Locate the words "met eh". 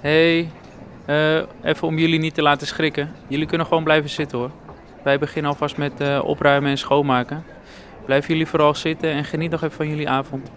5.76-6.20